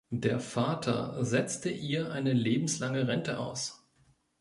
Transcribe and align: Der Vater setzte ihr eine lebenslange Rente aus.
Der 0.15 0.39
Vater 0.39 1.23
setzte 1.23 1.69
ihr 1.69 2.11
eine 2.11 2.33
lebenslange 2.33 3.07
Rente 3.07 3.37
aus. 3.37 3.87